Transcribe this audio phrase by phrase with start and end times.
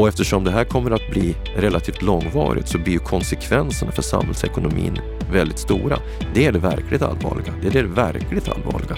[0.00, 5.00] Och eftersom det här kommer att bli relativt långvarigt så blir ju konsekvenserna för samhällsekonomin
[5.32, 5.98] väldigt stora.
[6.34, 7.52] Det är det verkligt allvarliga.
[7.62, 8.96] Det är det verkligt allvarliga.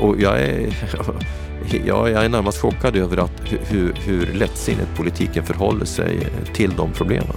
[0.00, 0.76] Och jag är,
[1.86, 3.32] jag är närmast chockad över att
[3.68, 7.36] hur, hur lättsinnigt politiken förhåller sig till de problemen.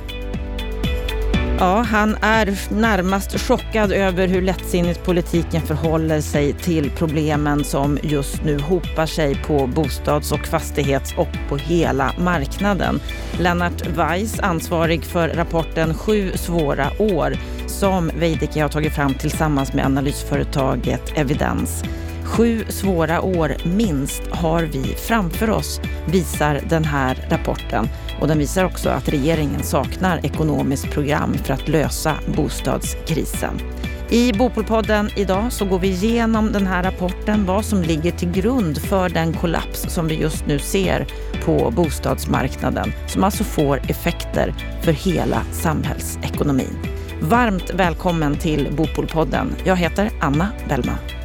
[1.60, 8.44] Ja, han är närmast chockad över hur lättsinnigt politiken förhåller sig till problemen som just
[8.44, 13.00] nu hopar sig på bostads och fastighets och på hela marknaden.
[13.40, 19.86] Lennart Weiss, ansvarig för rapporten Sju svåra år som Veidekke har tagit fram tillsammans med
[19.86, 21.84] analysföretaget Evidens.
[22.24, 27.88] Sju svåra år minst har vi framför oss, visar den här rapporten.
[28.24, 33.62] Och den visar också att regeringen saknar ekonomiskt program för att lösa bostadskrisen.
[34.10, 38.78] I Bopolpodden idag så går vi igenom den här rapporten, vad som ligger till grund
[38.78, 41.08] för den kollaps som vi just nu ser
[41.46, 46.78] på bostadsmarknaden, som alltså får effekter för hela samhällsekonomin.
[47.22, 49.56] Varmt välkommen till Bopolpodden.
[49.64, 51.23] Jag heter Anna Bellman.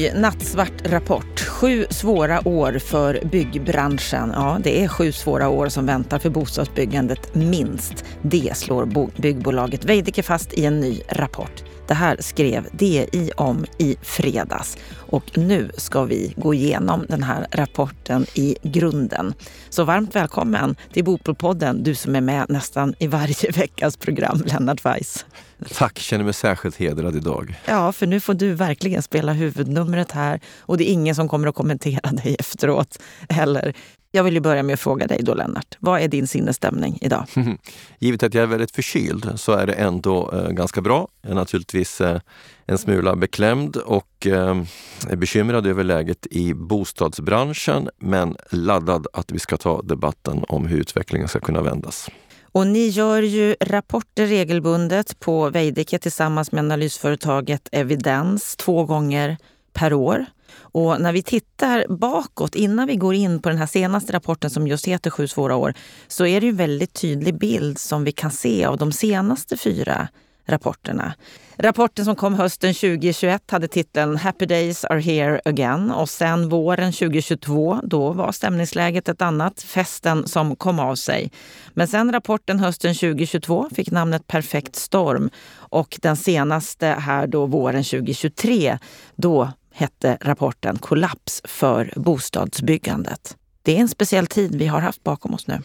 [0.00, 1.40] Ny nattsvart rapport.
[1.40, 4.30] Sju svåra år för byggbranschen.
[4.34, 8.04] Ja, det är sju svåra år som väntar för bostadsbyggandet minst.
[8.22, 11.64] Det slår byggbolaget Veidekke fast i en ny rapport.
[11.90, 17.46] Det här skrev DI om i fredags och nu ska vi gå igenom den här
[17.50, 19.34] rapporten i grunden.
[19.70, 24.84] Så varmt välkommen till Bopolpodden, du som är med nästan i varje veckas program, Lennart
[24.84, 25.26] Weiss.
[25.74, 27.60] Tack, känner mig särskilt hedrad idag.
[27.64, 31.48] Ja, för nu får du verkligen spela huvudnumret här och det är ingen som kommer
[31.48, 33.74] att kommentera dig efteråt heller.
[34.12, 37.26] Jag vill ju börja med att fråga dig då Lennart, vad är din sinnesstämning idag?
[37.98, 41.08] Givet att jag är väldigt förkyld så är det ändå eh, ganska bra.
[41.22, 42.20] Jag är naturligtvis eh,
[42.66, 44.62] en smula beklämd och eh,
[45.08, 50.78] är bekymrad över läget i bostadsbranschen men laddad att vi ska ta debatten om hur
[50.78, 52.10] utvecklingen ska kunna vändas.
[52.52, 59.36] Och ni gör ju rapporter regelbundet på Veidekke tillsammans med analysföretaget Evidens två gånger
[59.72, 60.26] per år.
[60.52, 64.66] Och när vi tittar bakåt, innan vi går in på den här senaste rapporten som
[64.66, 65.74] just heter Sju svåra år,
[66.08, 70.08] så är det en väldigt tydlig bild som vi kan se av de senaste fyra
[70.50, 71.14] rapporterna.
[71.56, 76.92] Rapporten som kom hösten 2021 hade titeln Happy Days are here again och sen våren
[76.92, 81.32] 2022, då var stämningsläget ett annat, festen som kom av sig.
[81.74, 87.84] Men sen rapporten hösten 2022 fick namnet Perfekt storm och den senaste här då våren
[87.84, 88.78] 2023,
[89.16, 93.36] då hette rapporten Kollaps för bostadsbyggandet.
[93.62, 95.62] Det är en speciell tid vi har haft bakom oss nu.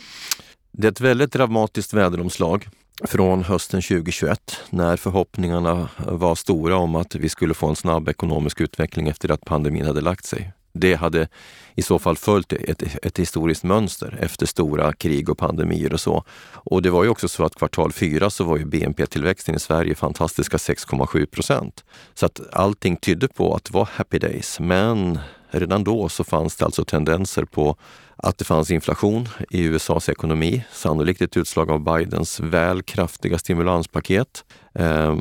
[0.72, 2.68] Det är ett väldigt dramatiskt väderomslag
[3.04, 8.62] från hösten 2021 när förhoppningarna var stora om att vi skulle få en snabb ekonomisk
[8.62, 10.52] utveckling efter att pandemin hade lagt sig.
[10.78, 11.28] Det hade
[11.76, 16.24] i så fall följt ett, ett historiskt mönster efter stora krig och pandemier och så.
[16.54, 19.96] Och det var ju också så att kvartal fyra så var ju BNP-tillväxten i Sverige
[19.96, 21.84] fantastiska 6,7 procent.
[22.14, 24.60] Så att allting tydde på att det var happy days.
[24.60, 25.20] Men
[25.50, 27.78] redan då så fanns det alltså tendenser på
[28.16, 34.46] att det fanns inflation i USAs ekonomi, sannolikt ett utslag av Bidens väl kraftiga stimulanspaket.
[34.74, 35.16] Eh,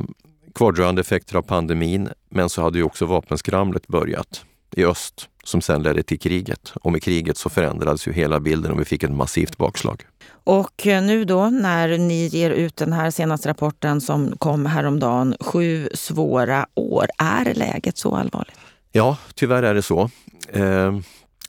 [0.54, 4.44] kvardröjande effekter av pandemin, men så hade ju också vapenskramlet börjat
[4.76, 6.72] i öst som sen ledde till kriget.
[6.74, 10.02] Och med kriget så förändrades ju hela bilden och vi fick ett massivt bakslag.
[10.44, 15.36] Och eh, nu då när ni ger ut den här senaste rapporten som kom häromdagen,
[15.40, 17.06] Sju svåra år.
[17.18, 18.58] Är läget så allvarligt?
[18.92, 20.00] Ja, tyvärr är det så.
[20.48, 20.98] Eh,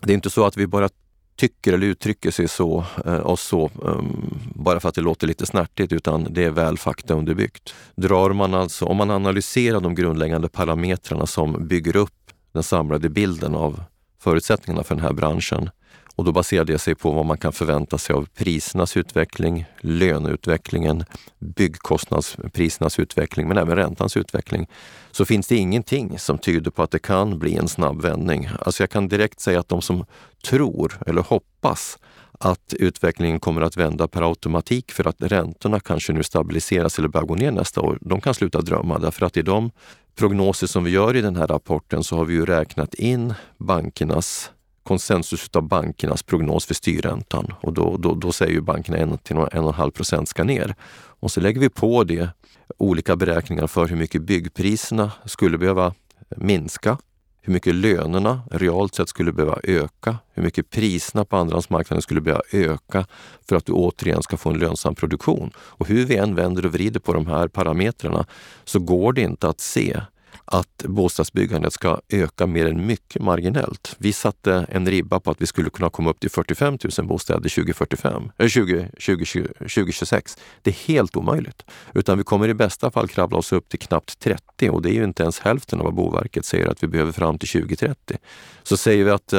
[0.01, 0.89] det är inte så att vi bara
[1.35, 5.45] tycker eller uttrycker sig så, eh, oss så um, bara för att det låter lite
[5.45, 7.73] snärtigt utan det är väl faktaunderbyggt.
[7.95, 12.24] Drar man alltså, om man analyserar de grundläggande parametrarna som bygger upp
[12.55, 13.83] den samlade bilden av
[14.19, 15.69] förutsättningarna för den här branschen.
[16.15, 21.03] Och då baserar det sig på vad man kan förvänta sig av prisernas utveckling, löneutvecklingen,
[21.39, 24.67] byggkostnadsprisernas utveckling men även räntans utveckling.
[25.11, 28.49] Så finns det ingenting som tyder på att det kan bli en snabb vändning.
[28.59, 30.05] Alltså jag kan direkt säga att de som
[30.43, 31.97] tror eller hoppas
[32.39, 37.25] att utvecklingen kommer att vända per automatik för att räntorna kanske nu stabiliseras eller börjar
[37.25, 37.97] gå ner nästa år.
[38.01, 39.71] De kan sluta drömma därför att i de
[40.15, 44.51] prognoser som vi gör i den här rapporten så har vi ju räknat in bankernas
[44.83, 50.29] konsensus av bankernas prognos för styrräntan och då, då, då säger ju bankerna 1-1,5 procent
[50.29, 50.75] ska ner.
[51.19, 52.29] Och så lägger vi på det
[52.77, 55.93] olika beräkningar för hur mycket byggpriserna skulle behöva
[56.37, 56.97] minska
[57.45, 62.41] hur mycket lönerna realt sett skulle behöva öka, hur mycket priserna på andrahandsmarknaden skulle behöva
[62.51, 63.05] öka
[63.49, 65.51] för att du återigen ska få en lönsam produktion.
[65.57, 68.25] Och hur vi än vänder och vrider på de här parametrarna
[68.63, 70.01] så går det inte att se
[70.45, 73.95] att bostadsbyggandet ska öka mer än mycket marginellt.
[73.97, 77.49] Vi satte en ribba på att vi skulle kunna komma upp till 45 000 bostäder
[77.49, 79.25] 2045, äh, 20, 20,
[79.57, 80.37] 2026.
[80.61, 81.63] Det är helt omöjligt.
[81.93, 84.93] Utan vi kommer i bästa fall kravla oss upp till knappt 30 och det är
[84.93, 88.17] ju inte ens hälften av vad Boverket säger att vi behöver fram till 2030.
[88.63, 89.33] Så säger vi att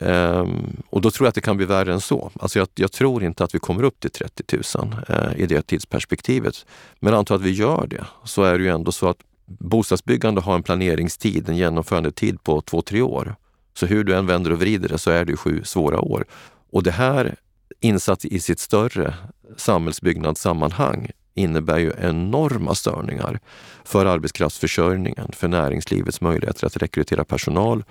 [0.00, 2.30] Um, och då tror jag att det kan bli värre än så.
[2.40, 4.42] Alltså jag, jag tror inte att vi kommer upp till 30
[4.76, 6.66] 000 uh, i det tidsperspektivet.
[7.00, 10.54] Men antar att vi gör det, så är det ju ändå så att bostadsbyggande har
[10.54, 13.36] en planeringstid, en genomförandetid på två, tre år.
[13.74, 16.24] Så hur du än vänder och vrider det så är det sju svåra år.
[16.72, 17.36] Och det här
[17.80, 19.14] insatt i sitt större
[19.56, 23.40] samhällsbyggnadssammanhang innebär ju enorma störningar
[23.84, 27.84] för arbetskraftsförsörjningen, för näringslivets möjligheter att rekrytera personal,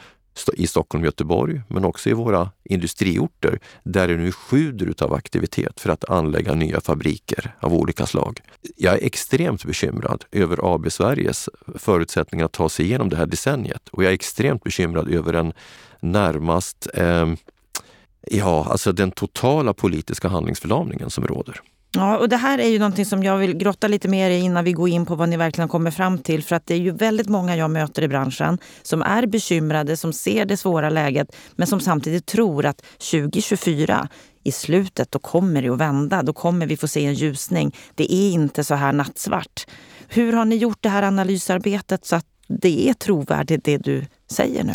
[0.54, 5.80] i Stockholm och Göteborg, men också i våra industriorter där det nu sjuder av aktivitet
[5.80, 8.42] för att anlägga nya fabriker av olika slag.
[8.75, 13.89] Jag är extremt bekymrad över AB Sveriges förutsättningar att ta sig igenom det här decenniet
[13.89, 15.54] och jag är extremt bekymrad över den
[16.00, 17.34] närmast eh,
[18.22, 21.62] ja, alltså den totala politiska handlingsförlamningen som råder.
[21.98, 24.64] Ja, och det här är ju någonting som jag vill grotta lite mer i innan
[24.64, 26.44] vi går in på vad ni verkligen kommer fram till.
[26.44, 30.14] För att det är ju väldigt många jag möter i branschen som är bekymrade, som
[30.14, 34.08] ser det svåra läget, men som samtidigt tror att 2024
[34.44, 36.24] i slutet, då kommer det att vända.
[36.24, 37.76] Då kommer vi få se en ljusning.
[37.96, 39.68] Det är inte så här nattsvart.
[40.08, 44.64] Hur har ni gjort det här analysarbetet så att det är trovärdigt det du säger
[44.64, 44.74] nu?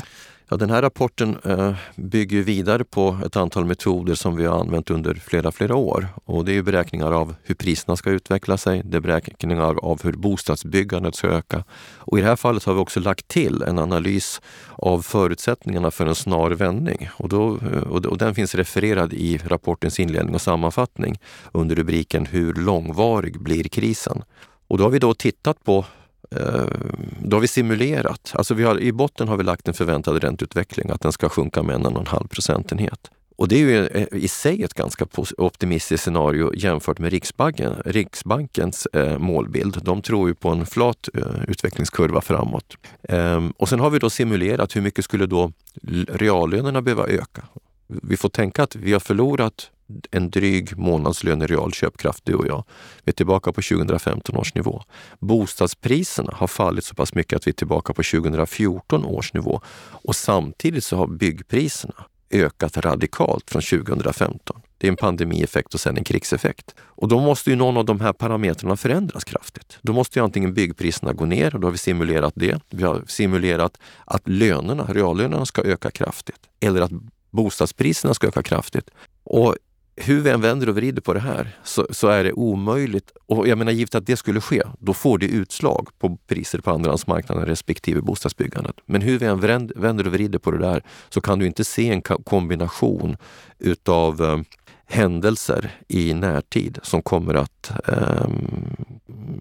[0.48, 4.90] Ja, den här rapporten eh, bygger vidare på ett antal metoder som vi har använt
[4.90, 6.08] under flera, flera år.
[6.24, 10.12] Och det är beräkningar av hur priserna ska utveckla sig, det är beräkningar av hur
[10.12, 11.64] bostadsbyggandet ska öka.
[11.98, 14.40] Och i det här fallet har vi också lagt till en analys
[14.70, 17.08] av förutsättningarna för en snar vändning.
[17.16, 21.18] Och, då, eh, och den finns refererad i rapportens inledning och sammanfattning
[21.52, 24.22] under rubriken Hur långvarig blir krisen?
[24.68, 25.84] Och då har vi då tittat på
[26.36, 26.64] Eh,
[27.18, 28.32] då har vi simulerat.
[28.34, 31.62] Alltså vi har, I botten har vi lagt en förväntad ränteutveckling, att den ska sjunka
[31.62, 33.10] med en och en halv procentenhet.
[33.36, 35.06] Och det är ju eh, i sig ett ganska
[35.38, 39.78] optimistiskt scenario jämfört med Riksbanken, Riksbankens eh, målbild.
[39.82, 42.76] De tror ju på en flat eh, utvecklingskurva framåt.
[43.08, 45.52] Ehm, och sen har vi då simulerat hur mycket skulle då
[46.08, 47.42] reallönerna behöva öka?
[47.86, 49.70] Vi får tänka att vi har förlorat
[50.10, 52.64] en dryg månadslön i real köpkraft, du och jag.
[53.04, 54.82] Vi är tillbaka på 2015 års nivå.
[55.18, 59.60] Bostadspriserna har fallit så pass mycket att vi är tillbaka på 2014 års nivå.
[59.90, 61.94] Och samtidigt så har byggpriserna
[62.32, 64.62] ökat radikalt från 2015.
[64.78, 66.74] Det är en pandemieffekt och sen en krigseffekt.
[66.80, 69.78] Och då måste ju någon av de här parametrarna förändras kraftigt.
[69.82, 72.60] Då måste ju antingen byggpriserna gå ner och då har vi simulerat det.
[72.70, 76.40] Vi har simulerat att lönerna, reallönerna ska öka kraftigt.
[76.60, 76.92] Eller att
[77.30, 78.90] bostadspriserna ska öka kraftigt.
[79.24, 79.56] Och
[79.96, 83.12] hur vi än vänder och vrider på det här så, så, är det omöjligt.
[83.26, 86.70] Och jag menar givet att det skulle ske, då får det utslag på priser på
[86.70, 88.76] andrahandsmarknaden respektive bostadsbyggandet.
[88.86, 89.40] Men hur vi än
[89.76, 93.16] vänder och vrider på det där så kan du inte se en kombination
[93.58, 94.40] utav eh,
[94.86, 98.28] händelser i närtid som kommer att, eh,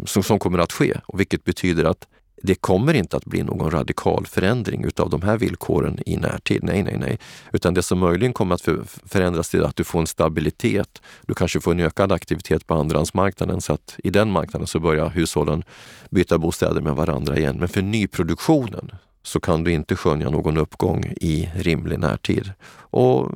[0.05, 0.95] som, som kommer att ske.
[1.05, 2.07] Och vilket betyder att
[2.41, 6.63] det kommer inte att bli någon radikal förändring utav de här villkoren i närtid.
[6.63, 7.19] Nej, nej, nej.
[7.53, 8.67] Utan det som möjligen kommer att
[9.05, 11.01] förändras är att du får en stabilitet.
[11.25, 15.09] Du kanske får en ökad aktivitet på andrahandsmarknaden så att i den marknaden så börjar
[15.09, 15.63] hushållen
[16.09, 17.57] byta bostäder med varandra igen.
[17.59, 18.91] Men för nyproduktionen
[19.23, 22.51] så kan du inte skönja någon uppgång i rimlig närtid.
[22.73, 23.31] Och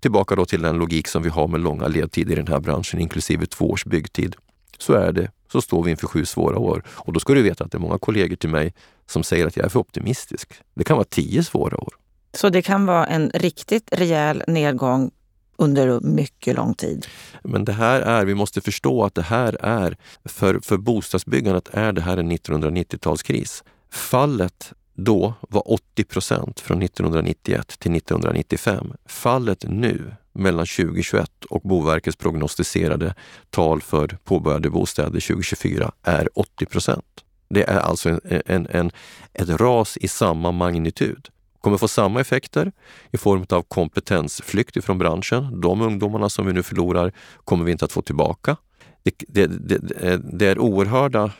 [0.00, 3.00] tillbaka då till den logik som vi har med långa ledtider i den här branschen,
[3.00, 4.36] inklusive två års byggtid.
[4.78, 6.82] Så är det så står vi inför sju svåra år.
[6.88, 8.74] Och då ska du veta att det är många kollegor till mig
[9.06, 10.52] som säger att jag är för optimistisk.
[10.74, 11.94] Det kan vara tio svåra år.
[12.34, 15.10] Så det kan vara en riktigt rejäl nedgång
[15.56, 17.06] under mycket lång tid.
[17.42, 21.92] Men det här är, vi måste förstå att det här är, för, för bostadsbyggandet är
[21.92, 23.62] det här en 1990-talskris.
[23.90, 28.92] Fallet då var 80 procent från 1991 till 1995.
[29.06, 33.14] Fallet nu mellan 2021 och Boverkets prognostiserade
[33.50, 37.04] tal för påbörjade bostäder 2024 är 80 procent.
[37.48, 38.90] Det är alltså en, en, en,
[39.32, 41.28] ett ras i samma magnitud.
[41.60, 42.72] kommer få samma effekter
[43.10, 45.60] i form av kompetensflykt ifrån branschen.
[45.60, 47.12] De ungdomarna som vi nu förlorar
[47.44, 48.56] kommer vi inte att få tillbaka.
[49.02, 51.30] Det, det, det, det är oerhörda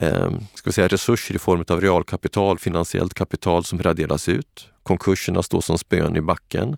[0.00, 4.68] eh, ska vi säga, resurser i form av realkapital, finansiellt kapital som raderas ut.
[4.82, 6.76] Konkurserna står som spön i backen.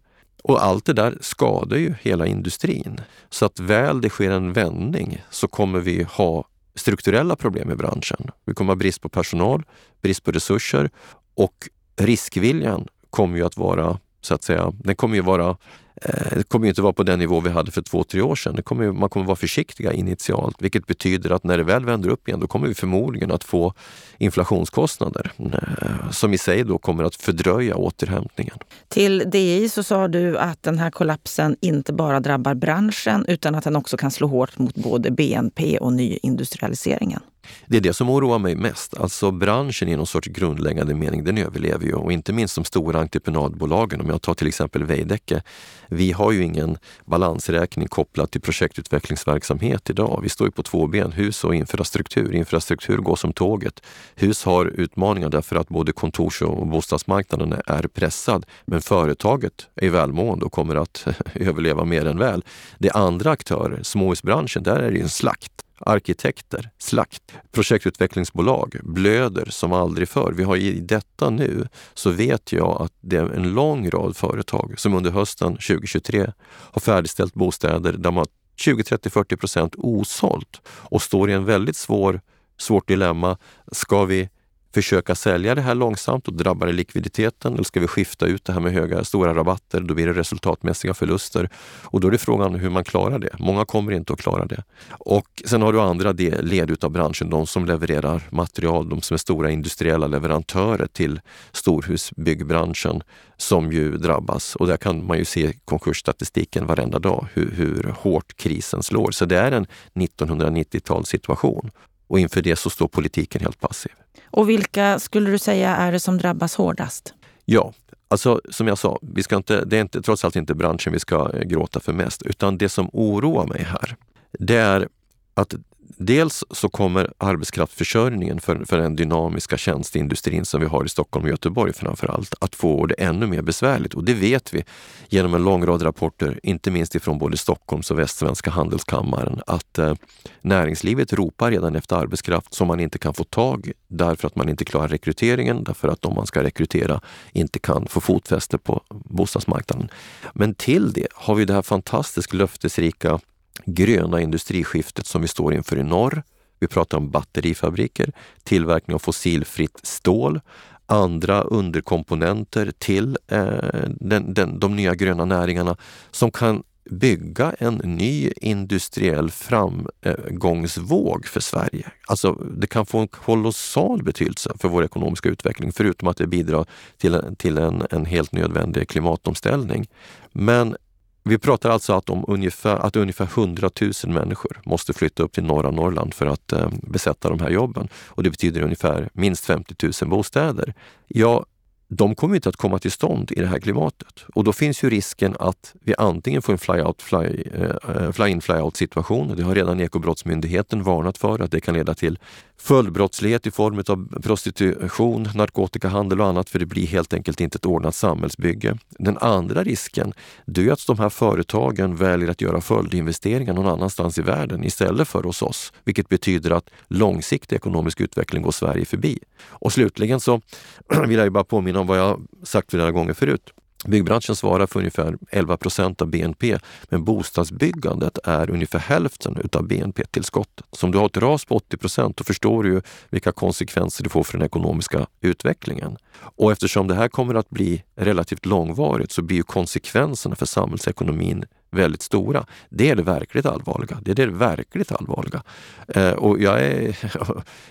[0.49, 3.01] Och allt det där skadar ju hela industrin.
[3.31, 8.31] Så att väl det sker en vändning så kommer vi ha strukturella problem i branschen.
[8.45, 9.63] Vi kommer ha brist på personal,
[10.03, 10.91] brist på resurser
[11.35, 11.55] och
[11.97, 15.57] riskviljan kommer ju att vara, så att säga, den kommer ju vara
[16.05, 18.55] Eh, det kommer inte vara på den nivå vi hade för två, tre år sedan.
[18.57, 22.29] Det kommer, man kommer vara försiktiga initialt, vilket betyder att när det väl vänder upp
[22.29, 23.75] igen, då kommer vi förmodligen att få
[24.19, 28.57] inflationskostnader eh, som i sig då kommer att fördröja återhämtningen.
[28.89, 33.65] Till DI så sa du att den här kollapsen inte bara drabbar branschen utan att
[33.65, 37.21] den också kan slå hårt mot både BNP och nyindustrialiseringen.
[37.67, 38.97] Det är det som oroar mig mest.
[38.97, 43.01] Alltså branschen i någon sorts grundläggande mening, den överlever ju och inte minst de stora
[43.01, 44.01] entreprenadbolagen.
[44.01, 45.43] Om jag tar till exempel Veidekke.
[45.89, 50.21] Vi har ju ingen balansräkning kopplad till projektutvecklingsverksamhet idag.
[50.23, 52.35] Vi står ju på två ben, hus och infrastruktur.
[52.35, 53.81] Infrastruktur går som tåget.
[54.15, 58.47] Hus har utmaningar därför att både kontors och bostadsmarknaden är pressad.
[58.67, 62.45] Men företaget är välmående och kommer att överleva mer än väl.
[62.79, 69.73] Det är andra aktörer, småhusbranschen, där är det en slakt arkitekter, slakt, projektutvecklingsbolag blöder som
[69.73, 70.33] aldrig förr.
[70.37, 74.75] Vi har i detta nu så vet jag att det är en lång rad företag
[74.77, 78.27] som under hösten 2023 har färdigställt bostäder där man har
[78.57, 82.21] 20, 30, 40 procent osålt och står i en väldigt svår,
[82.59, 83.39] svårt dilemma.
[83.73, 84.29] Ska vi
[84.75, 87.55] försöka sälja det här långsamt och drabbar det likviditeten?
[87.55, 89.81] Eller ska vi skifta ut det här med höga, stora rabatter?
[89.81, 91.49] Då blir det resultatmässiga förluster.
[91.83, 93.31] Och då är det frågan hur man klarar det.
[93.39, 94.65] Många kommer inte att klara det.
[94.91, 99.19] Och sen har du andra led av branschen, de som levererar material, de som är
[99.19, 101.21] stora industriella leverantörer till
[101.53, 103.03] storhusbyggbranschen
[103.37, 104.57] som ju drabbas.
[104.57, 109.11] Och där kan man ju se konkursstatistiken varenda dag, hur, hur hårt krisen slår.
[109.11, 111.71] Så det är en 1990-talssituation.
[112.15, 113.93] Och inför det så står politiken helt passiv.
[114.27, 117.15] Och vilka skulle du säga är det som drabbas hårdast?
[117.45, 117.73] Ja,
[118.09, 120.99] alltså som jag sa, vi ska inte, det är inte, trots allt inte branschen vi
[120.99, 123.97] ska gråta för mest, utan det som oroar mig här,
[124.39, 124.89] det är
[125.35, 125.55] att
[125.97, 131.31] Dels så kommer arbetskraftsförsörjningen för, för den dynamiska tjänsteindustrin som vi har i Stockholm och
[131.31, 133.95] Göteborg framför allt, att få det ännu mer besvärligt.
[133.95, 134.65] Och det vet vi
[135.09, 139.95] genom en lång rad rapporter, inte minst ifrån både Stockholms och Västsvenska handelskammaren, att eh,
[140.41, 144.65] näringslivet ropar redan efter arbetskraft som man inte kan få tag därför att man inte
[144.65, 147.01] klarar rekryteringen, därför att de man ska rekrytera
[147.33, 149.89] inte kan få fotfäste på bostadsmarknaden.
[150.35, 153.19] Men till det har vi det här fantastiskt löftesrika
[153.65, 156.23] gröna industriskiftet som vi står inför i norr.
[156.61, 160.41] Vi pratar om batterifabriker, tillverkning av fossilfritt stål,
[160.87, 163.59] andra underkomponenter till eh,
[163.89, 165.77] den, den, de nya gröna näringarna
[166.11, 171.91] som kan bygga en ny industriell framgångsvåg för Sverige.
[172.07, 176.67] Alltså det kan få en kolossal betydelse för vår ekonomiska utveckling, förutom att det bidrar
[176.99, 179.89] till, till en, en helt nödvändig klimatomställning.
[180.33, 180.77] Men
[181.25, 185.45] vi pratar alltså att, om ungefär, att ungefär 100 000 människor måste flytta upp till
[185.45, 187.89] norra Norrland för att eh, besätta de här jobben.
[188.07, 190.75] Och det betyder ungefär minst 50 000 bostäder.
[191.07, 191.45] Ja,
[191.89, 194.25] de kommer inte att komma till stånd i det här klimatet.
[194.35, 198.41] Och då finns ju risken att vi antingen får en fly-out, fly, eh, eh fly-in,
[198.41, 199.37] fly-out situation.
[199.37, 202.19] Det har redan Ekobrottsmyndigheten varnat för att det kan leda till
[202.59, 207.67] följdbrottslighet i form av prostitution, narkotikahandel och annat för det blir helt enkelt inte ett
[207.67, 208.79] ordnat samhällsbygge.
[208.99, 210.13] Den andra risken
[210.47, 215.09] det är att de här företagen väljer att göra följdinvesteringar någon annanstans i världen istället
[215.09, 219.19] för hos oss, vilket betyder att långsiktig ekonomisk utveckling går Sverige förbi.
[219.43, 220.41] Och slutligen så
[221.09, 223.53] vill jag bara påminna om vad jag sagt flera gånger förut.
[223.87, 230.67] Byggbranschen svarar för ungefär 11 procent av BNP, men bostadsbyggandet är ungefär hälften utav BNP-tillskottet.
[230.73, 234.05] Så om du har ett ras på 80 procent, då förstår du ju vilka konsekvenser
[234.05, 235.97] det får för den ekonomiska utvecklingen.
[236.21, 241.45] Och eftersom det här kommer att bli relativt långvarigt så blir ju konsekvenserna för samhällsekonomin
[241.71, 242.47] väldigt stora.
[242.69, 243.99] Det är det verkligt allvarliga.
[244.03, 245.43] Det är det verkligt allvarliga.
[245.89, 246.97] Eh, och jag är,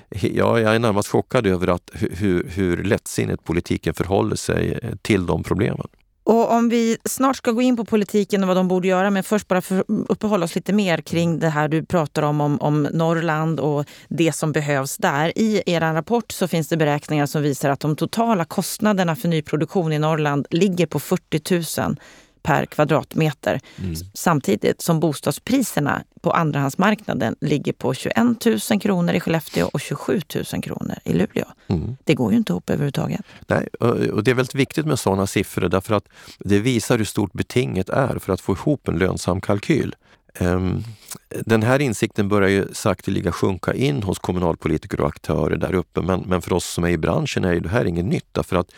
[0.36, 5.88] jag är närmast chockad över att hur, hur lättsinnigt politiken förhåller sig till de problemen.
[6.26, 9.24] Och om vi snart ska gå in på politiken och vad de borde göra, men
[9.24, 12.84] först bara för uppehålla oss lite mer kring det här du pratar om, om, om
[12.84, 15.38] Norrland och det som behövs där.
[15.38, 19.94] I er rapport så finns det beräkningar som visar att de totala kostnaderna för nyproduktion
[19.94, 21.96] i Norrland ligger på 40 000
[22.44, 23.60] per kvadratmeter.
[23.78, 23.96] Mm.
[24.14, 28.16] Samtidigt som bostadspriserna på andrahandsmarknaden ligger på 21
[28.70, 30.22] 000 kronor i Skellefteå och 27
[30.54, 31.46] 000 kronor i Luleå.
[31.68, 31.98] Mm.
[32.04, 33.22] Det går ju inte ihop överhuvudtaget.
[33.48, 33.68] Nej,
[34.14, 36.08] och det är väldigt viktigt med sådana siffror därför att
[36.40, 39.96] det visar hur stort betinget är för att få ihop en lönsam kalkyl.
[40.34, 40.84] Ehm,
[41.46, 46.02] den här insikten börjar ju sakteliga sjunka in hos kommunalpolitiker och aktörer där uppe.
[46.02, 48.28] Men, men för oss som är i branschen är det här inget nytt.
[48.32, 48.72] Därför att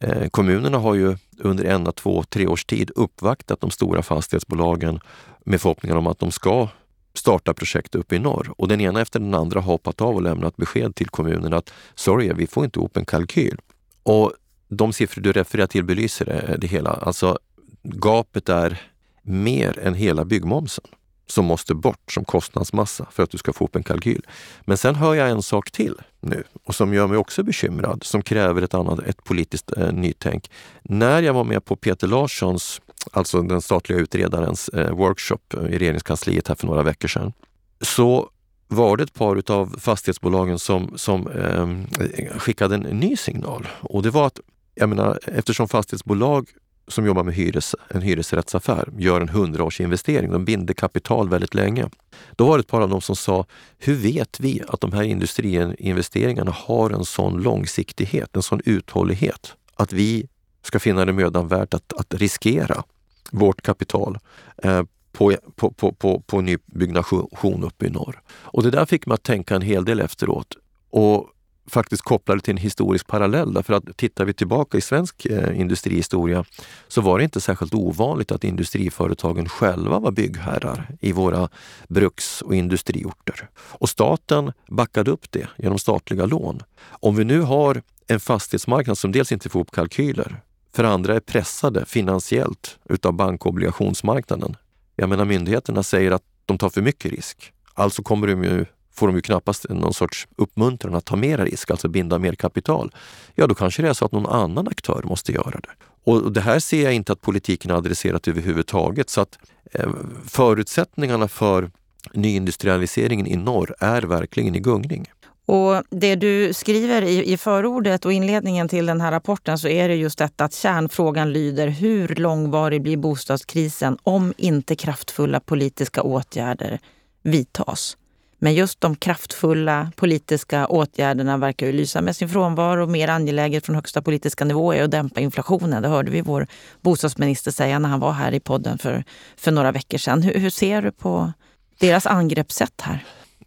[0.00, 5.00] Eh, kommunerna har ju under en, två, tre års tid uppvaktat de stora fastighetsbolagen
[5.44, 6.68] med förhoppningar om att de ska
[7.14, 8.52] starta projekt uppe i norr.
[8.56, 11.72] Och den ena efter den andra har hoppat av och lämnat besked till kommunen att
[11.94, 13.58] sorry, vi får inte ihop en kalkyl.
[14.02, 14.32] Och
[14.68, 16.90] de siffror du refererar till belyser det, det hela.
[16.90, 17.38] Alltså
[17.82, 18.80] gapet är
[19.22, 20.84] mer än hela byggmomsen
[21.26, 24.26] som måste bort som kostnadsmassa för att du ska få upp en kalkyl.
[24.64, 28.22] Men sen hör jag en sak till nu och som gör mig också bekymrad, som
[28.22, 30.50] kräver ett annat, ett politiskt eh, nytänk.
[30.82, 32.80] När jag var med på Peter Larssons,
[33.12, 37.32] alltså den statliga utredarens eh, workshop eh, i regeringskansliet här för några veckor sedan,
[37.80, 38.30] så
[38.68, 43.68] var det ett par av fastighetsbolagen som, som eh, skickade en ny signal.
[43.80, 44.40] Och det var att,
[44.74, 46.48] jag menar, eftersom fastighetsbolag
[46.88, 50.30] som jobbar med hyres, en hyresrättsaffär gör en hundraårsinvestering.
[50.30, 51.90] De binder kapital väldigt länge.
[52.36, 53.46] Då var det ett par av dem som sa,
[53.78, 59.92] hur vet vi att de här industriinvesteringarna har en sån långsiktighet, en sån uthållighet att
[59.92, 60.28] vi
[60.62, 62.82] ska finna det mödan värt att, att riskera
[63.30, 64.18] vårt kapital
[64.62, 68.20] eh, på, på, på, på, på nybyggnation uppe i norr.
[68.28, 70.56] Och det där fick mig att tänka en hel del efteråt.
[70.90, 71.28] Och
[71.66, 73.54] faktiskt kopplade till en historisk parallell.
[73.54, 76.44] Därför att tittar vi tillbaka i svensk eh, industrihistoria
[76.88, 81.48] så var det inte särskilt ovanligt att industriföretagen själva var byggherrar i våra
[81.88, 83.48] bruks och industriorter.
[83.56, 86.62] Och staten backade upp det genom statliga lån.
[86.88, 90.40] Om vi nu har en fastighetsmarknad som dels inte får upp kalkyler,
[90.74, 94.56] för andra är pressade finansiellt utav bankobligationsmarknaden.
[94.96, 97.52] Jag menar myndigheterna säger att de tar för mycket risk.
[97.74, 101.70] Alltså kommer de ju får de ju knappast någon sorts uppmuntran att ta mer risk,
[101.70, 102.94] alltså binda mer kapital.
[103.34, 105.70] Ja, då kanske det är så att någon annan aktör måste göra det.
[106.04, 109.10] Och det här ser jag inte att politiken har adresserat överhuvudtaget.
[109.10, 109.38] Så att
[109.72, 109.90] eh,
[110.26, 111.70] förutsättningarna för
[112.12, 115.06] nyindustrialiseringen i norr är verkligen i gungning.
[115.46, 119.88] Och det du skriver i, i förordet och inledningen till den här rapporten så är
[119.88, 126.78] det just detta att kärnfrågan lyder hur långvarig blir bostadskrisen om inte kraftfulla politiska åtgärder
[127.22, 127.96] vidtas?
[128.44, 132.86] Men just de kraftfulla politiska åtgärderna verkar ju lysa med sin frånvaro.
[132.86, 135.82] Mer angeläget från högsta politiska nivå är att dämpa inflationen.
[135.82, 136.46] Det hörde vi vår
[136.80, 139.04] bostadsminister säga när han var här i podden för,
[139.36, 140.22] för några veckor sedan.
[140.22, 141.32] Hur, hur ser du på
[141.78, 143.04] deras angreppssätt här?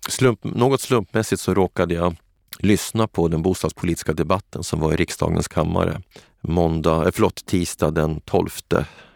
[0.10, 2.16] Slump, något slumpmässigt så råkade jag
[2.60, 6.02] lyssna på den bostadspolitiska debatten som var i riksdagens kammare
[6.41, 8.50] måndag, eh, förlåt, tisdag den 12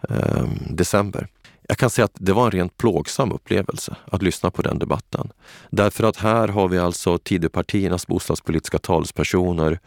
[0.09, 1.27] ehm, december.
[1.71, 5.31] Jag kan säga att det var en rent plågsam upplevelse att lyssna på den debatten.
[5.69, 9.79] Därför att här har vi alltså Tidöpartiernas bostadspolitiska talespersoner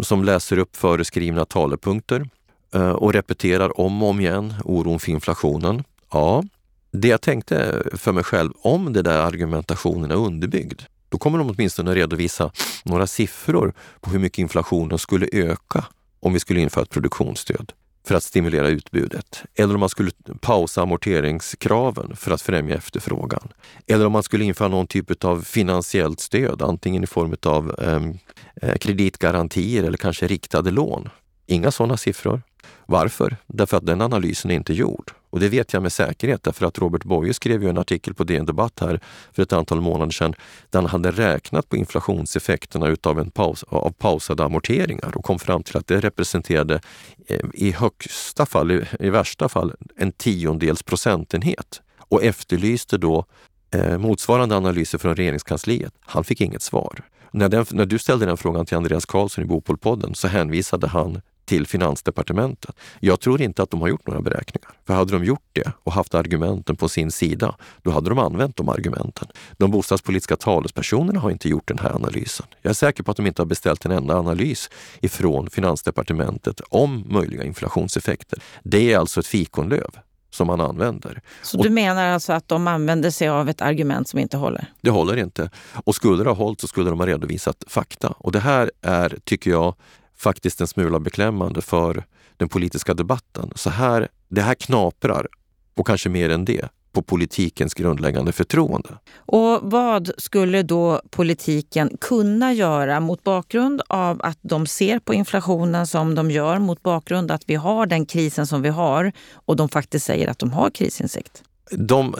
[0.00, 2.28] som läser upp föreskrivna talepunkter
[2.74, 5.84] eh, och repeterar om och om igen oron för inflationen.
[6.12, 6.44] Ja,
[6.90, 11.50] det jag tänkte för mig själv, om den där argumentationen är underbyggd, då kommer de
[11.50, 12.50] åtminstone redovisa
[12.84, 15.84] några siffror på hur mycket inflationen skulle öka
[16.20, 17.72] om vi skulle införa ett produktionsstöd
[18.06, 19.42] för att stimulera utbudet.
[19.54, 20.10] Eller om man skulle
[20.40, 23.48] pausa amorteringskraven för att främja efterfrågan.
[23.86, 28.18] Eller om man skulle införa någon typ av finansiellt stöd, antingen i form av ehm,
[28.62, 31.08] eh, kreditgarantier eller kanske riktade lån.
[31.46, 32.42] Inga sådana siffror.
[32.86, 33.36] Varför?
[33.46, 35.12] Därför att den analysen är inte gjord.
[35.30, 38.24] Och det vet jag med säkerhet därför att Robert Boye skrev ju en artikel på
[38.24, 39.00] DN Debatt här
[39.32, 40.34] för ett antal månader sedan
[40.70, 45.62] där han hade räknat på inflationseffekterna utav en paus, av pausade amorteringar och kom fram
[45.62, 46.80] till att det representerade
[47.26, 53.24] eh, i högsta fall, i, i värsta fall, en tiondels procentenhet och efterlyste då
[53.70, 55.92] eh, motsvarande analyser från regeringskansliet.
[56.00, 57.02] Han fick inget svar.
[57.32, 61.20] När, den, när, du ställde den frågan till Andreas Karlsson i Bopolpodden så hänvisade han
[61.50, 62.76] till Finansdepartementet.
[63.00, 64.70] Jag tror inte att de har gjort några beräkningar.
[64.86, 68.56] För hade de gjort det och haft argumenten på sin sida, då hade de använt
[68.56, 69.28] de argumenten.
[69.56, 72.46] De bostadspolitiska talespersonerna har inte gjort den här analysen.
[72.62, 77.04] Jag är säker på att de inte har beställt en enda analys ifrån Finansdepartementet om
[77.08, 78.38] möjliga inflationseffekter.
[78.62, 79.90] Det är alltså ett fikonlöv
[80.30, 81.22] som man använder.
[81.42, 84.72] Så du menar alltså att de använder sig av ett argument som inte håller?
[84.80, 85.50] Det håller inte.
[85.84, 88.08] Och skulle det ha hållit så skulle de ha redovisat fakta.
[88.18, 89.74] Och det här är, tycker jag,
[90.20, 92.04] faktiskt en smula beklämmande för
[92.36, 93.52] den politiska debatten.
[93.54, 95.26] Så här, det här knaprar,
[95.74, 98.88] och kanske mer än det, på politikens grundläggande förtroende.
[99.16, 105.86] Och vad skulle då politiken kunna göra mot bakgrund av att de ser på inflationen
[105.86, 109.68] som de gör, mot bakgrund att vi har den krisen som vi har och de
[109.68, 111.42] faktiskt säger att de har krisinsikt?
[111.70, 112.14] De,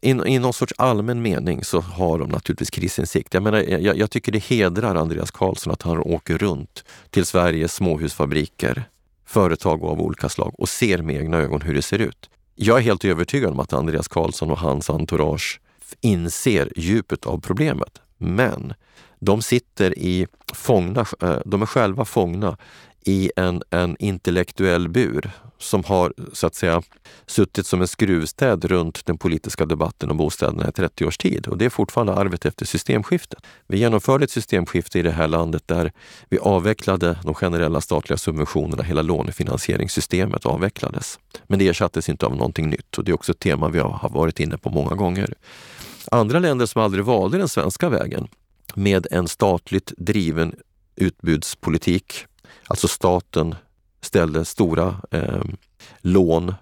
[0.00, 3.34] i, I någon sorts allmän mening så har de naturligtvis krisinsikt.
[3.34, 7.74] Jag, menar, jag, jag tycker det hedrar Andreas Karlsson att han åker runt till Sveriges
[7.74, 8.84] småhusfabriker,
[9.26, 12.30] företag av olika slag och ser med egna ögon hur det ser ut.
[12.54, 15.60] Jag är helt övertygad om att Andreas Karlsson och hans entourage
[16.00, 18.00] inser djupet av problemet.
[18.18, 18.74] Men
[19.18, 22.56] de sitter i fångna, eh, de är själva fångna
[23.04, 26.82] i en, en intellektuell bur som har så att säga
[27.26, 31.46] suttit som en skruvstäd runt den politiska debatten om bostäderna i 30 års tid.
[31.46, 33.38] Och det är fortfarande arvet efter systemskiftet.
[33.66, 35.92] Vi genomförde ett systemskifte i det här landet där
[36.28, 38.82] vi avvecklade de generella statliga subventionerna.
[38.82, 41.18] Hela lånefinansieringssystemet avvecklades.
[41.46, 44.10] Men det ersattes inte av någonting nytt och det är också ett tema vi har
[44.12, 45.34] varit inne på många gånger.
[46.10, 48.28] Andra länder som aldrig valde den svenska vägen
[48.74, 50.54] med en statligt driven
[50.96, 52.26] utbudspolitik,
[52.70, 53.54] alltså staten
[54.00, 55.42] ställde stora eh,
[56.00, 56.54] lån.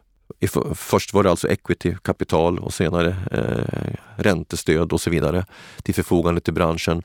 [0.75, 5.47] Först var det alltså equity-kapital och senare eh, räntestöd och så vidare
[5.83, 7.03] till förfogande till branschen.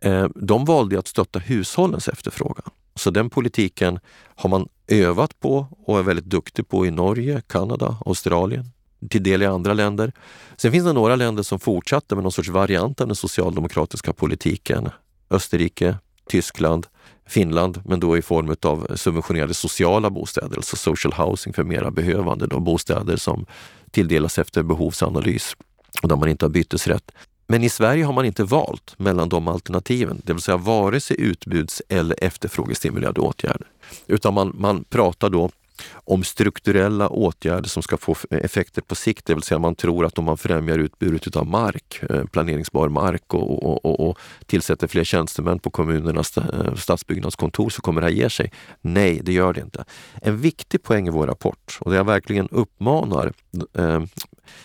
[0.00, 2.70] Eh, de valde att stötta hushållens efterfrågan.
[2.94, 3.98] Så den politiken
[4.34, 8.64] har man övat på och är väldigt duktig på i Norge, Kanada, Australien,
[9.10, 10.12] till del i andra länder.
[10.56, 14.90] Sen finns det några länder som fortsatte med någon sorts variant av den socialdemokratiska politiken.
[15.30, 16.86] Österrike, Tyskland,
[17.26, 22.46] Finland, men då i form av subventionerade sociala bostäder, alltså social housing för mera behövande.
[22.46, 23.46] Då, bostäder som
[23.90, 25.56] tilldelas efter behovsanalys
[26.02, 27.12] och där man inte har bytesrätt.
[27.48, 31.20] Men i Sverige har man inte valt mellan de alternativen, det vill säga vare sig
[31.20, 33.66] utbuds eller efterfrågestimulerade åtgärder.
[34.06, 35.50] Utan man, man pratar då
[35.92, 40.18] om strukturella åtgärder som ska få effekter på sikt, det vill säga man tror att
[40.18, 45.04] om man främjar utbudet av mark, eh, planeringsbar mark och, och, och, och tillsätter fler
[45.04, 48.52] tjänstemän på kommunernas eh, stadsbyggnadskontor så kommer det här ge sig.
[48.80, 49.84] Nej, det gör det inte.
[50.22, 53.32] En viktig poäng i vår rapport, och det jag verkligen uppmanar
[53.78, 54.02] eh,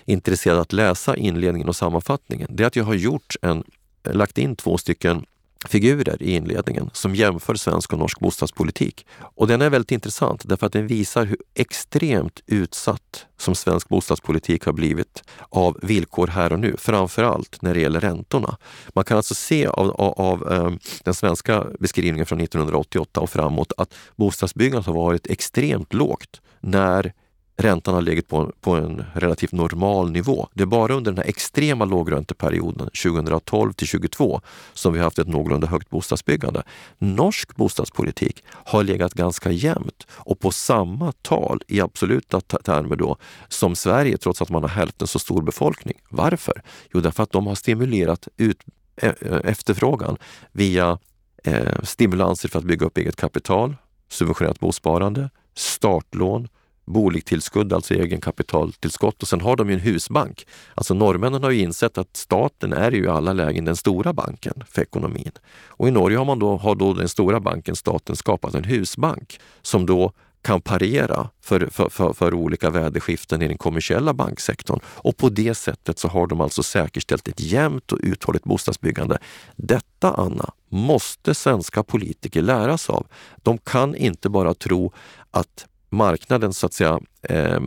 [0.05, 3.63] intresserade att läsa inledningen och sammanfattningen, det är att jag har gjort en,
[4.03, 5.25] lagt in två stycken
[5.67, 9.05] figurer i inledningen som jämför svensk och norsk bostadspolitik.
[9.19, 14.65] Och den är väldigt intressant därför att den visar hur extremt utsatt som svensk bostadspolitik
[14.65, 18.57] har blivit av villkor här och nu, framförallt när det gäller räntorna.
[18.89, 23.73] Man kan alltså se av, av, av ehm, den svenska beskrivningen från 1988 och framåt
[23.77, 27.13] att bostadsbyggandet har varit extremt lågt när
[27.61, 30.47] räntan har legat på, på en relativt normal nivå.
[30.53, 34.41] Det är bara under den här extrema lågränteperioden 2012 till 2022
[34.73, 36.63] som vi har haft ett någorlunda högt bostadsbyggande.
[36.97, 43.75] Norsk bostadspolitik har legat ganska jämnt och på samma tal i absoluta termer då som
[43.75, 45.97] Sverige trots att man har hälften så stor befolkning.
[46.09, 46.61] Varför?
[46.93, 48.63] Jo, därför att de har stimulerat ut
[49.01, 50.17] e, e, efterfrågan
[50.51, 50.99] via
[51.43, 53.75] eh, stimulanser för att bygga upp eget kapital,
[54.09, 56.47] subventionerat bosparande, startlån,
[56.91, 60.47] boligtillskudd, alltså egenkapitaltillskott och sen har de ju en husbank.
[60.75, 64.63] Alltså norrmännen har ju insett att staten är ju i alla lägen den stora banken
[64.67, 65.31] för ekonomin.
[65.67, 69.39] Och i Norge har man då, har då den stora banken, staten, skapat en husbank
[69.61, 74.79] som då kan parera för, för, för, för, olika väderskiften i den kommersiella banksektorn.
[74.85, 79.17] Och på det sättet så har de alltså säkerställt ett jämnt och uthålligt bostadsbyggande.
[79.55, 83.07] Detta, Anna, måste svenska politiker lära sig av.
[83.35, 84.93] De kan inte bara tro
[85.31, 87.59] att marknadens, så att säga, eh,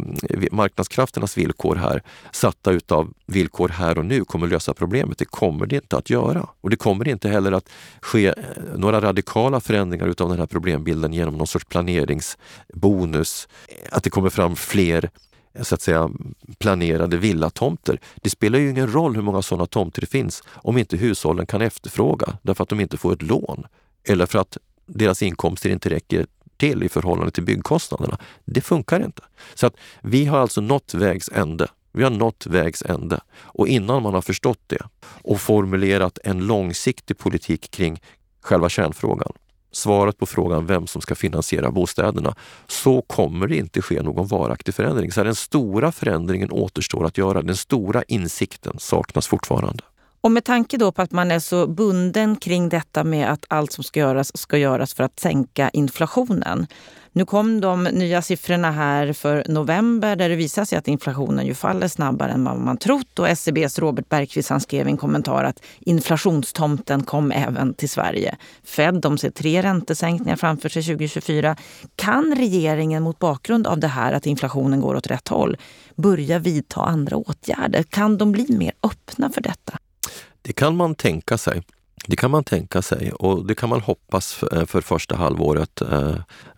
[0.53, 5.19] marknadskrafternas villkor här, satta utav villkor här och nu, kommer lösa problemet.
[5.19, 6.49] Det kommer det inte att göra.
[6.61, 7.69] Och det kommer inte heller att
[8.01, 8.35] ske eh,
[8.77, 13.49] några radikala förändringar utav den här problembilden genom någon sorts planeringsbonus.
[13.69, 15.11] Eh, att det kommer fram fler
[15.55, 16.11] eh, så att säga
[16.59, 18.01] planerade villatomter.
[18.15, 21.63] Det spelar ju ingen roll hur många sådana tomter det finns om inte hushållen kan
[21.63, 23.67] efterfråga därför att de inte får ett lån
[24.09, 26.27] eller för att deras inkomster inte räcker
[26.57, 28.19] till i förhållande till byggkostnaderna.
[28.45, 29.23] Det funkar inte.
[29.55, 31.69] Så att vi har alltså nått vägs ände.
[31.93, 33.21] Vi har nått vägs ände.
[33.37, 38.01] Och innan man har förstått det och formulerat en långsiktig politik kring
[38.41, 39.33] själva kärnfrågan,
[39.73, 42.35] svaret på frågan vem som ska finansiera bostäderna,
[42.67, 45.13] så kommer det inte ske någon varaktig förändring.
[45.13, 47.43] Så den stora förändringen återstår att göra.
[47.43, 49.85] Den stora insikten saknas fortfarande.
[50.25, 53.73] Och med tanke då på att man är så bunden kring detta med att allt
[53.73, 56.67] som ska göras ska göras för att sänka inflationen.
[57.13, 61.55] Nu kom de nya siffrorna här för november där det visar sig att inflationen ju
[61.55, 63.19] faller snabbare än vad man trott.
[63.19, 68.37] Och SCBs Robert Bergqvist han skrev i en kommentar att inflationstomten kom även till Sverige.
[68.65, 71.57] Fed de ser tre räntesänkningar framför sig 2024.
[71.97, 75.57] Kan regeringen mot bakgrund av det här att inflationen går åt rätt håll
[75.97, 77.83] börja vidta andra åtgärder?
[77.83, 79.79] Kan de bli mer öppna för detta?
[80.45, 81.63] Det kan man tänka sig.
[82.07, 85.81] Det kan man tänka sig och det kan man hoppas för, eh, för första halvåret
[85.81, 86.17] eh,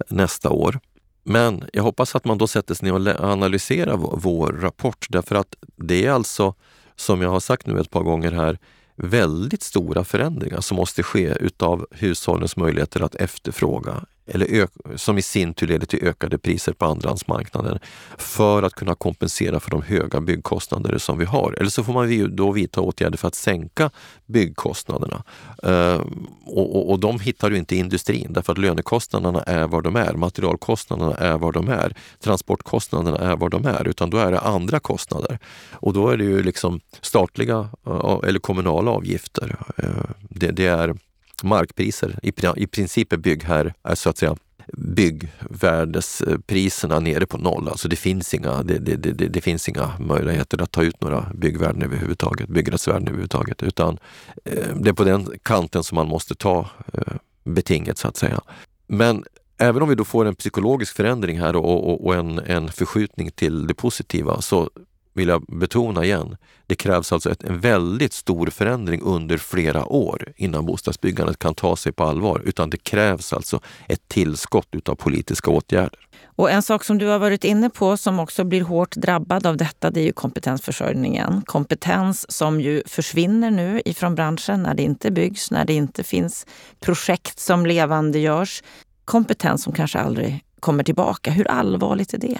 [0.09, 0.81] nästa år.
[1.25, 5.55] Men jag hoppas att man då sätter sig ner och analyserar vår rapport därför att
[5.77, 6.55] det är alltså,
[6.97, 8.59] som jag har sagt nu ett par gånger här,
[8.97, 15.55] väldigt stora förändringar som måste ske utav hushållens möjligheter att efterfråga eller som i sin
[15.55, 17.79] tur leder till ökade priser på andrahandsmarknaden
[18.19, 21.53] för att kunna kompensera för de höga byggkostnader som vi har.
[21.53, 23.91] Eller så får man då vidta åtgärder för att sänka
[24.27, 25.23] byggkostnaderna.
[25.63, 26.01] Eh,
[26.47, 29.97] och, och, och, de hittar du inte i industrin därför att lönekostnaderna är vad de
[29.97, 34.41] är, materialkostnaderna är vad de är, transportkostnaderna är vad de är, utan då är det
[34.41, 35.39] andra kostnader.
[35.73, 39.57] Och då är det ju liksom statliga eh, eller kommunala avgifter.
[39.77, 40.95] Eh, det, det är
[41.43, 42.19] markpriser.
[42.23, 44.37] I, i princip är byggherr är eh, så att säga
[44.73, 47.69] byggvärdespriserna nere på noll.
[47.69, 51.27] Alltså det finns, inga, det, det, det, det, finns inga möjligheter att ta ut några
[51.35, 53.63] byggvärden överhuvudtaget, byggrättsvärden överhuvudtaget.
[53.63, 53.99] Utan
[54.45, 58.41] eh, det är på den kanten som man måste ta eh, betinget så att säga.
[58.87, 59.25] Men
[59.59, 63.31] även om vi då får en psykologisk förändring här och, och, och en, en förskjutning
[63.31, 64.71] till det positiva så
[65.17, 70.33] vill jag betona igen, det krävs alltså ett, en väldigt stor förändring under flera år
[70.37, 72.43] innan bostadsbyggandet kan ta sig på allvar.
[72.45, 75.99] Utan det krävs alltså ett tillskott utav politiska åtgärder.
[76.25, 79.57] Och en sak som du har varit inne på som också blir hårt drabbad av
[79.57, 81.43] detta, det är ju kompetensförsörjningen.
[81.47, 86.47] Kompetens som ju försvinner nu ifrån branschen när det inte byggs, när det inte finns
[86.81, 88.63] projekt som levandegörs.
[89.05, 91.31] Kompetens som kanske aldrig kommer tillbaka.
[91.31, 92.39] Hur allvarligt är det?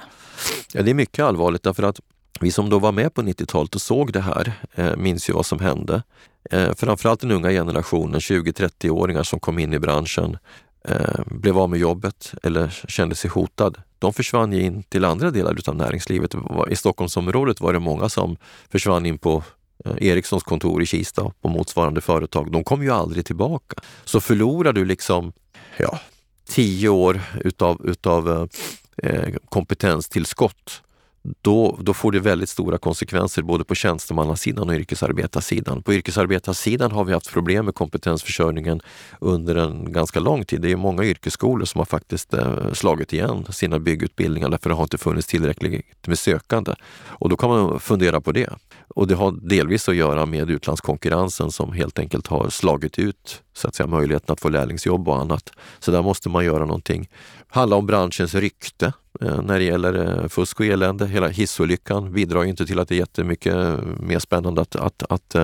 [0.73, 2.01] Ja, det är mycket allvarligt därför att
[2.41, 5.47] vi som då var med på 90-talet och såg det här eh, minns ju vad
[5.47, 6.03] som hände.
[6.51, 10.39] Eh, framförallt den unga generationen, 20-30-åringar som kom in i branschen,
[10.89, 13.79] eh, blev av med jobbet eller kände sig hotad.
[13.99, 16.35] De försvann in till andra delar av näringslivet.
[16.71, 18.37] I Stockholmsområdet var det många som
[18.71, 19.45] försvann in på
[19.85, 22.53] eh, Ericssons kontor i Kista på motsvarande företag.
[22.53, 23.77] De kom ju aldrig tillbaka.
[24.05, 25.33] Så förlorar du liksom
[25.77, 26.01] ja,
[26.49, 30.83] tio år utav, utav eh, eh kompetenstillskott
[31.43, 35.83] då, då får det väldigt stora konsekvenser både på tjänstemannasidan och yrkesarbetarsidan.
[35.83, 38.81] På yrkesarbetarsidan har vi haft problem med kompetensförsörjningen
[39.21, 40.61] under en ganska lång tid.
[40.61, 44.83] Det är många yrkesskolor som har faktiskt eh, slagit igen sina byggutbildningar därför det har
[44.83, 46.75] inte funnits tillräckligt med sökande.
[47.07, 48.51] Och då kan man fundera på det.
[48.89, 53.69] Och det har delvis att göra med utlandskonkurrensen som helt enkelt har slagit ut så
[53.69, 55.53] att säga, möjligheten att få lärlingsjobb och annat.
[55.79, 57.09] Så där måste man göra någonting
[57.49, 61.07] handla handlar om branschens rykte eh, när det gäller eh, fusk och elände.
[61.07, 65.37] Hela hissolyckan bidrar inte till att det är jättemycket eh, mer spännande att, att, att,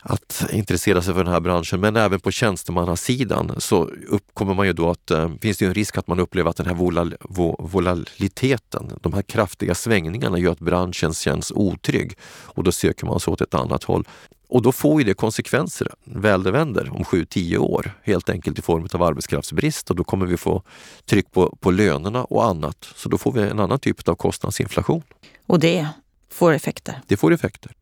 [0.00, 1.80] att intressera sig för den här branschen.
[1.80, 6.06] Men även på tjänstemannasidan så uppkommer man ju då att finns det en risk att
[6.06, 7.16] man upplever att den här volal,
[7.58, 13.32] volatiliteten, de här kraftiga svängningarna gör att branschen känns otrygg och då söker man sig
[13.32, 14.04] åt ett annat håll.
[14.48, 18.62] Och då får ju det konsekvenser väl det vänder om 7-10 år, helt enkelt i
[18.62, 20.62] form av arbetskraftsbrist och då kommer vi få
[21.04, 22.88] tryck på, på lönerna och annat.
[22.94, 25.02] Så då får vi en annan typ av kostnadsinflation.
[25.46, 25.88] Och det
[26.30, 27.00] får effekter?
[27.06, 27.72] Det får effekter.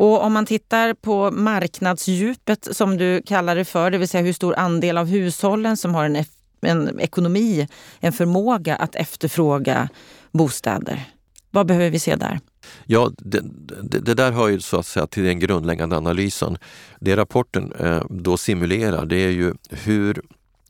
[0.00, 4.32] Och om man tittar på marknadsdjupet som du kallar det för, det vill säga hur
[4.32, 6.24] stor andel av hushållen som har en,
[6.60, 7.68] en ekonomi,
[8.00, 9.88] en förmåga att efterfråga
[10.32, 11.04] bostäder.
[11.50, 12.40] Vad behöver vi se där?
[12.86, 13.40] Ja, det,
[13.82, 16.58] det, det, där hör ju så att säga till den grundläggande analysen.
[17.00, 20.22] Det rapporten eh, då simulerar det är ju hur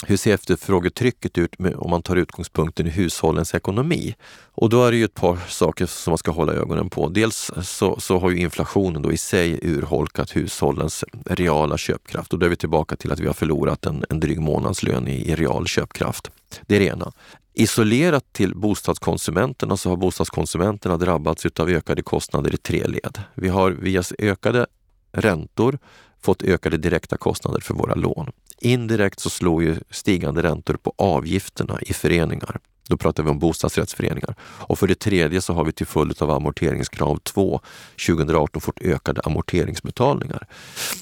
[0.06, 4.14] hur ser efterfrågetrycket ut med, om man tar utgångspunkten i hushållens ekonomi?
[4.52, 7.08] Och då är det ju ett par saker som man ska hålla ögonen på.
[7.08, 12.46] Dels så, så har ju inflationen då i sig urholkat hushållens reala köpkraft och då
[12.46, 15.66] är vi tillbaka till att vi har förlorat en, en dryg månadslön i, i real
[15.66, 16.30] köpkraft.
[16.66, 17.12] Det är det ena.
[17.54, 23.22] Isolerat till bostadskonsumenterna så har bostadskonsumenterna drabbats av ökade kostnader i tre led.
[23.34, 24.66] Vi har via ökade
[25.12, 25.78] räntor
[26.20, 28.30] fått ökade direkta kostnader för våra lån.
[28.60, 32.60] Indirekt så slår ju stigande räntor på avgifterna i föreningar.
[32.88, 34.34] Då pratar vi om bostadsrättsföreningar.
[34.40, 37.60] Och för det tredje så har vi till följd av amorteringskrav 2
[38.06, 40.46] 2018 fått ökade amorteringsbetalningar.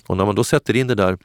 [0.07, 1.19] Och när man då sätter in det där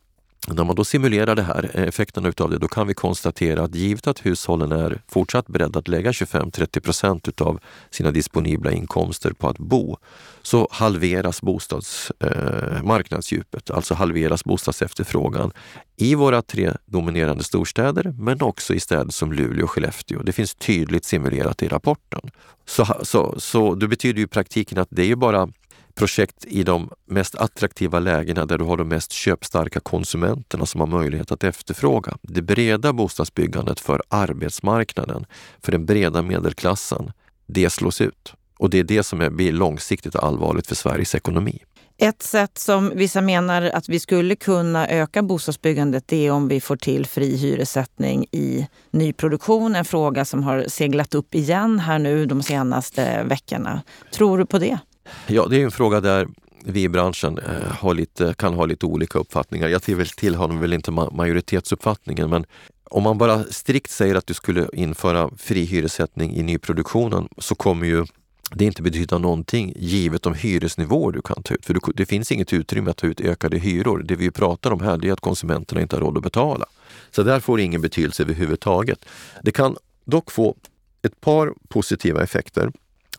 [0.48, 3.76] när man då simulerar det här, eh, effekterna utav det, då kan vi konstatera att
[3.76, 9.50] givet att hushållen är fortsatt beredda att lägga 25-30 procent utav sina disponibla inkomster på
[9.50, 9.98] att bo,
[10.42, 15.52] så halveras bostadsmarknadsdjupet, eh, alltså halveras bostadsefterfrågan
[15.98, 20.24] i våra tre dominerande storstäder, men också i städer som Luleå och Skellefteå.
[20.24, 22.22] Det finns tydligt simulerat i rapporten.
[22.66, 25.50] Så, så, så det betyder ju i praktiken att det är ju bara
[25.96, 30.88] projekt i de mest attraktiva lägena där du har de mest köpstarka konsumenterna som har
[30.88, 32.18] möjlighet att efterfråga.
[32.22, 35.26] Det breda bostadsbyggandet för arbetsmarknaden,
[35.64, 37.12] för den breda medelklassen,
[37.46, 38.34] det slås ut.
[38.58, 41.60] Och det är det som är, blir långsiktigt allvarligt för Sveriges ekonomi.
[41.98, 46.62] Ett sätt som vissa menar att vi skulle kunna öka bostadsbyggandet det är om vi
[46.62, 49.76] får till fri hyressättning i nyproduktion.
[49.76, 53.82] En fråga som har seglat upp igen här nu de senaste veckorna.
[54.14, 54.80] Tror du på det?
[55.28, 56.28] Ja, det är en fråga där
[56.66, 59.68] vi i branschen eh, har lite, kan ha lite olika uppfattningar.
[59.68, 59.82] Jag
[60.18, 62.46] tillhör väl inte majoritetsuppfattningen men
[62.84, 67.88] om man bara strikt säger att du skulle införa fri hyressättning i nyproduktionen så kommer
[67.88, 68.06] ju
[68.56, 71.66] det inte betyda någonting givet de hyresnivåer du kan ta ut.
[71.66, 74.04] För det finns inget utrymme att ta ut ökade hyror.
[74.04, 76.66] Det vi pratar om här är att konsumenterna inte har råd att betala.
[77.12, 79.06] Så där får det ingen betydelse överhuvudtaget.
[79.44, 80.56] Det kan dock få
[81.02, 82.72] ett par positiva effekter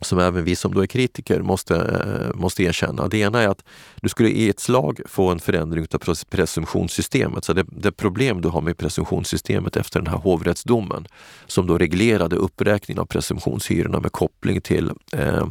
[0.05, 3.09] som även vi som då är kritiker måste, eh, måste erkänna.
[3.09, 3.65] Det ena är att
[4.01, 7.45] du skulle i ett slag få en förändring av presumtionssystemet.
[7.45, 11.07] Så det, det problem du har med presumtionssystemet efter den här hovrättsdomen
[11.47, 15.47] som då reglerade uppräkningen av presumtionshyrorna med koppling till eh,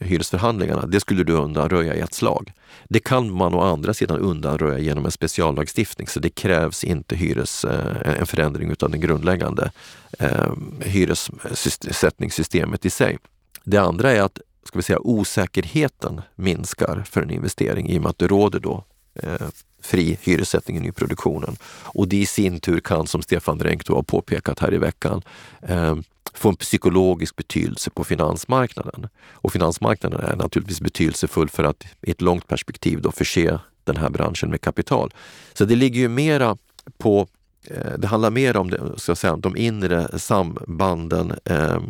[0.00, 2.52] hyresförhandlingarna, det skulle du undanröja i ett slag.
[2.88, 7.64] Det kan man å andra sidan undanröja genom en speciallagstiftning så det krävs inte hyres,
[7.64, 9.70] eh, en förändring av det grundläggande
[10.18, 13.18] eh, hyressättningssystemet i sig.
[13.64, 18.10] Det andra är att ska vi säga, osäkerheten minskar för en investering i och med
[18.10, 19.48] att det råder då eh,
[19.82, 21.56] fri hyressättning i nyproduktionen.
[21.82, 25.22] Och det i sin tur kan, som Stefan Drenk har påpekat här i veckan,
[25.62, 25.96] eh,
[26.34, 29.08] få en psykologisk betydelse på finansmarknaden.
[29.32, 34.10] Och finansmarknaden är naturligtvis betydelsefull för att i ett långt perspektiv då förse den här
[34.10, 35.14] branschen med kapital.
[35.52, 36.56] Så det ligger ju mera
[36.98, 37.28] på
[37.64, 41.80] Eh, det handlar mer om det, ska säga, de inre sambanden eh,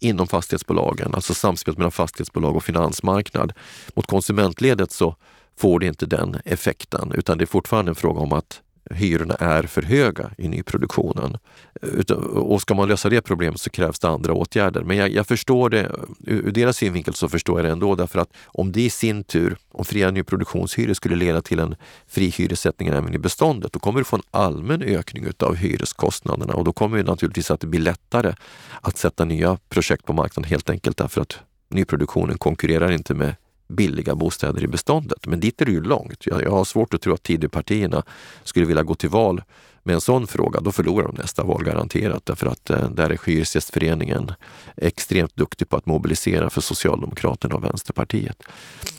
[0.00, 3.52] inom fastighetsbolagen, alltså samspelet mellan fastighetsbolag och finansmarknad.
[3.94, 5.16] Mot konsumentledet så
[5.58, 9.62] får det inte den effekten utan det är fortfarande en fråga om att hyrorna är
[9.62, 11.38] för höga i nyproduktionen.
[12.34, 14.82] Och ska man lösa det problemet så krävs det andra åtgärder.
[14.82, 15.90] Men jag, jag, förstår det,
[16.26, 19.56] ur deras synvinkel så förstår jag det ändå därför att om det i sin tur,
[19.72, 24.04] om fria nyproduktionshyror skulle leda till en fri hyressättning även i beståndet, då kommer du
[24.04, 28.34] få en allmän ökning utav hyreskostnaderna och då kommer det naturligtvis att det blir lättare
[28.80, 31.38] att sätta nya projekt på marknaden helt enkelt därför att
[31.68, 33.34] nyproduktionen konkurrerar inte med
[33.70, 35.26] billiga bostäder i beståndet.
[35.26, 36.26] Men dit är det ju långt.
[36.26, 38.02] Jag, jag har svårt att tro att Tidöpartierna
[38.44, 39.42] skulle vilja gå till val
[39.82, 40.60] med en sån fråga.
[40.60, 44.32] Då förlorar de nästa val garanterat därför att eh, där är Hyresgästföreningen
[44.76, 48.42] extremt duktig på att mobilisera för Socialdemokraterna och Vänsterpartiet.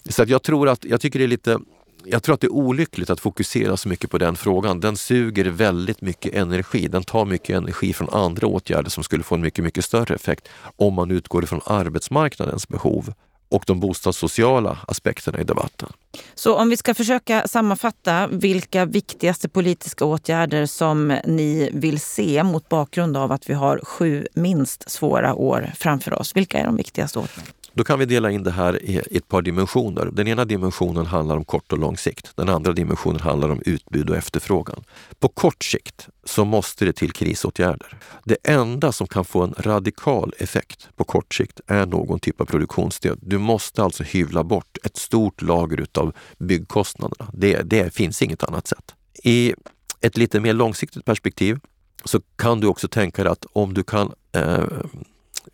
[0.10, 1.60] Så att jag tror att, jag tycker det är lite
[2.06, 4.80] jag tror att det är olyckligt att fokusera så mycket på den frågan.
[4.80, 6.88] Den suger väldigt mycket energi.
[6.88, 10.48] Den tar mycket energi från andra åtgärder som skulle få en mycket, mycket större effekt
[10.76, 13.14] om man utgår ifrån arbetsmarknadens behov
[13.52, 15.90] och de bostadssociala aspekterna i debatten.
[16.36, 22.70] Så om vi ska försöka sammanfatta vilka viktigaste politiska åtgärder som ni vill se mot
[22.70, 26.36] bakgrund av att vi har sju minst svåra år framför oss.
[26.36, 27.54] Vilka är de viktigaste åtgärderna?
[27.74, 30.10] Då kan vi dela in det här i ett par dimensioner.
[30.14, 32.32] Den ena dimensionen handlar om kort och lång sikt.
[32.36, 34.84] Den andra dimensionen handlar om utbud och efterfrågan.
[35.20, 37.98] På kort sikt så måste det till krisåtgärder.
[38.24, 42.46] Det enda som kan få en radikal effekt på kort sikt är någon typ av
[42.46, 43.20] produktionsstöd.
[43.22, 47.32] Du måste alltså hyvla bort ett stort lager utav byggkostnaderna.
[47.34, 48.96] Det, det finns inget annat sätt.
[49.24, 49.54] I
[50.02, 51.60] ett lite mer långsiktigt perspektiv
[52.06, 54.64] så kan du också tänka dig att om du kan eh,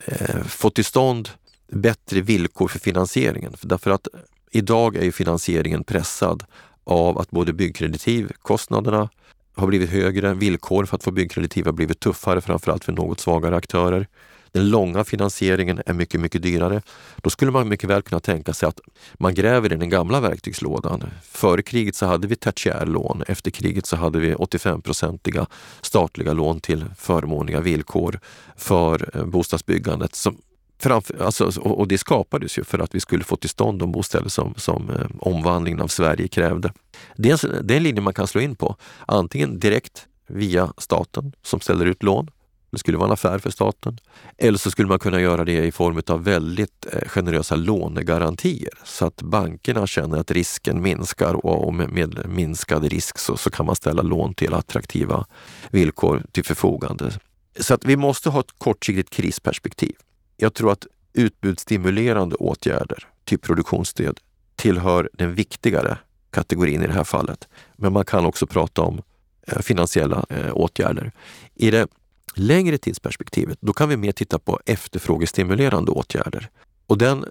[0.06, 1.30] eh, få till stånd
[1.68, 3.54] bättre villkor för finansieringen.
[3.62, 4.08] Därför att
[4.52, 6.44] idag är ju finansieringen pressad
[6.84, 9.10] av att både byggkreditivkostnaderna
[9.56, 13.56] har blivit högre, villkor för att få byggkreditiv har blivit tuffare, framförallt för något svagare
[13.56, 14.08] aktörer.
[14.52, 16.82] Den långa finansieringen är mycket, mycket dyrare.
[17.16, 18.80] Då skulle man mycket väl kunna tänka sig att
[19.14, 21.04] man gräver i den gamla verktygslådan.
[21.24, 23.24] Före kriget så hade vi tertiärlån.
[23.28, 25.46] Efter kriget så hade vi 85-procentiga
[25.82, 28.20] statliga lån till förmånliga villkor
[28.56, 30.38] för eh, bostadsbyggandet som
[30.80, 34.30] Framför, alltså, och det skapades ju för att vi skulle få till stånd de bostäder
[34.30, 36.74] som, som eh, omvandlingen av Sverige krävde.
[37.16, 40.74] Det är, en, det är en linje man kan slå in på, antingen direkt via
[40.78, 42.30] staten som ställer ut lån.
[42.72, 44.00] Det skulle vara en affär för staten.
[44.38, 49.06] Eller så skulle man kunna göra det i form av väldigt eh, generösa lånegarantier så
[49.06, 53.76] att bankerna känner att risken minskar och med, med minskad risk så, så kan man
[53.76, 55.26] ställa lån till attraktiva
[55.72, 57.12] villkor till förfogande.
[57.60, 59.96] Så att vi måste ha ett kortsiktigt krisperspektiv
[60.38, 64.20] jag tror att utbudsstimulerande åtgärder, typ produktionsstöd,
[64.56, 65.98] tillhör den viktigare
[66.30, 67.48] kategorin i det här fallet.
[67.76, 69.02] Men man kan också prata om
[69.48, 71.12] eh, finansiella eh, åtgärder.
[71.56, 71.88] I det
[72.34, 76.50] längre tidsperspektivet, då kan vi mer titta på efterfrågestimulerande åtgärder.
[76.88, 77.26] Och den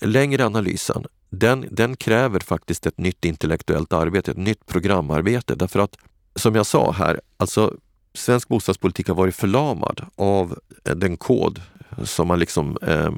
[0.00, 5.54] längre analysen, den, den kräver faktiskt ett nytt intellektuellt arbete, ett nytt programarbete.
[5.54, 5.96] Därför att,
[6.36, 7.74] som jag sa här, alltså
[8.14, 11.60] svensk bostadspolitik har varit förlamad av eh, den kod
[12.04, 13.10] som man liksom eh,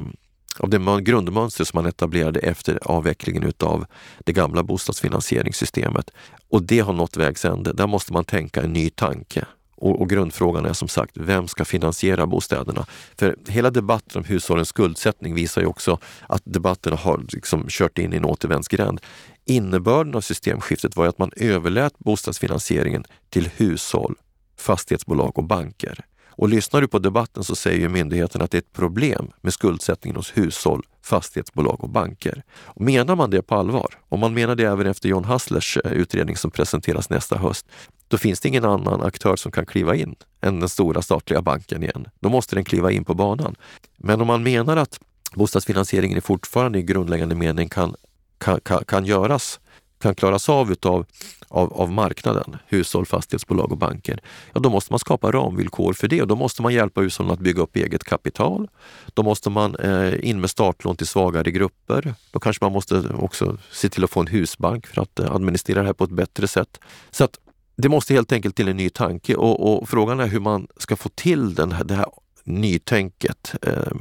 [0.58, 3.86] av det grundmönster som man etablerade efter avvecklingen utav
[4.24, 6.10] det gamla bostadsfinansieringssystemet.
[6.48, 7.72] Och det har nått vägs ände.
[7.72, 9.44] Där måste man tänka en ny tanke.
[9.76, 12.86] Och, och, grundfrågan är som sagt, vem ska finansiera bostäderna?
[13.18, 18.12] För hela debatten om hushållens skuldsättning visar ju också att debatten har liksom kört in
[18.12, 19.00] i en återvändsgränd.
[19.44, 24.14] Innebörden av systemskiftet var att man överlät bostadsfinansieringen till hushåll,
[24.58, 26.04] fastighetsbolag och banker.
[26.36, 30.16] Och lyssnar du på debatten så säger myndigheten att det är ett problem med skuldsättningen
[30.16, 32.42] hos hushåll, fastighetsbolag och banker.
[32.52, 35.92] Och menar man det på allvar, om man menar det även efter John Hasslers eh,
[35.92, 37.66] utredning som presenteras nästa höst,
[38.08, 41.82] då finns det ingen annan aktör som kan kliva in än den stora statliga banken
[41.82, 42.08] igen.
[42.20, 43.56] Då måste den kliva in på banan.
[43.96, 45.00] Men om man menar att
[45.34, 47.94] bostadsfinansieringen fortfarande i grundläggande mening kan,
[48.38, 49.60] kan, kan, kan göras
[50.04, 51.06] kan klaras av utav
[51.48, 54.20] av, av marknaden, hushåll, fastighetsbolag och banker,
[54.52, 57.38] ja då måste man skapa ramvillkor för det och då måste man hjälpa hushållen att
[57.38, 58.68] bygga upp eget kapital.
[59.14, 62.14] Då måste man eh, in med startlån till svagare grupper.
[62.30, 65.80] Då kanske man måste också se till att få en husbank för att eh, administrera
[65.80, 66.80] det här på ett bättre sätt.
[67.10, 67.38] Så att
[67.76, 70.96] det måste helt enkelt till en ny tanke och, och frågan är hur man ska
[70.96, 72.06] få till den här, det här
[72.44, 73.92] nytänket eh,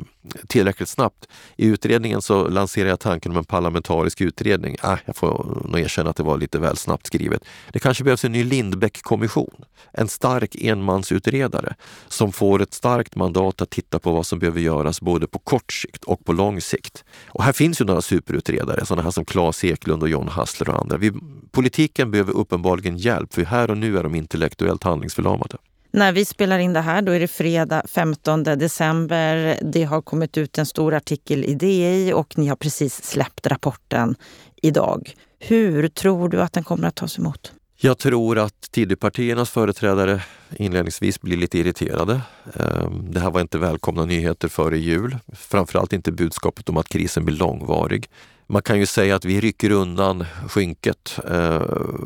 [0.47, 1.27] tillräckligt snabbt.
[1.57, 4.77] I utredningen så lanserade jag tanken om en parlamentarisk utredning.
[4.81, 7.43] Ah, jag får nog erkänna att det var lite väl snabbt skrivet.
[7.73, 9.65] Det kanske behövs en ny Lindbäck-kommission.
[9.91, 11.75] En stark enmansutredare
[12.07, 15.73] som får ett starkt mandat att titta på vad som behöver göras både på kort
[15.73, 17.03] sikt och på lång sikt.
[17.27, 20.79] Och här finns ju några superutredare, sådana här som Claes Eklund och John Hassler och
[20.79, 20.97] andra.
[20.97, 21.11] Vi,
[21.51, 25.57] politiken behöver uppenbarligen hjälp, för här och nu är de intellektuellt handlingsförlamade.
[25.95, 29.59] När vi spelar in det här då är det fredag 15 december.
[29.61, 34.15] Det har kommit ut en stor artikel i DI och ni har precis släppt rapporten
[34.61, 35.13] idag.
[35.39, 37.53] Hur tror du att den kommer att tas emot?
[37.77, 40.21] Jag tror att Tidöpartiernas företrädare
[40.55, 42.21] inledningsvis blir lite irriterade.
[42.53, 45.17] Ehm, det här var inte välkomna nyheter före jul.
[45.33, 48.09] Framförallt inte budskapet om att krisen blir långvarig.
[48.47, 51.61] Man kan ju säga att vi rycker undan skynket eh,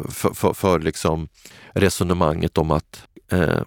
[0.10, 1.28] för, för, för liksom
[1.74, 3.62] resonemanget om att Eh,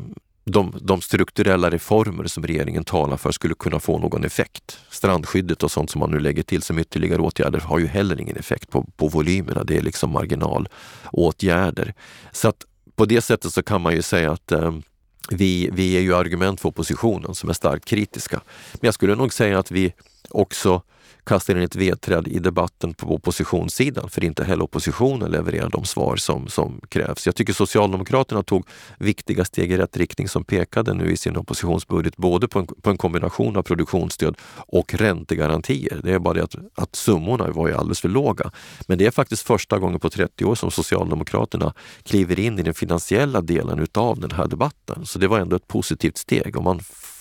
[0.44, 4.80] de, de, strukturella reformer som regeringen talar för skulle kunna få någon effekt.
[4.90, 8.36] Strandskyddet och sånt som man nu lägger till som ytterligare åtgärder har ju heller ingen
[8.36, 9.64] effekt på, på volymerna.
[9.64, 11.94] Det är liksom marginalåtgärder.
[12.32, 14.74] Så att på det sättet så kan man ju säga att eh,
[15.30, 18.40] vi, vi är ju argument för oppositionen som är starkt kritiska.
[18.72, 19.94] Men jag skulle nog säga att vi
[20.30, 20.82] också
[21.24, 26.16] kastar in ett vedträd i debatten på oppositionssidan, för inte heller oppositionen levererar de svar
[26.16, 27.26] som, som krävs.
[27.26, 28.66] Jag tycker Socialdemokraterna tog
[28.98, 32.90] viktiga steg i rätt riktning som pekade nu i sin oppositionsbudget, både på en, på
[32.90, 36.00] en kombination av produktionsstöd och räntegarantier.
[36.04, 38.50] Det är bara det att, att summorna var ju alldeles för låga.
[38.86, 42.74] Men det är faktiskt första gången på 30 år som Socialdemokraterna kliver in i den
[42.74, 45.06] finansiella delen utav den här debatten.
[45.06, 46.56] Så det var ändå ett positivt steg.
[46.56, 46.80] Och man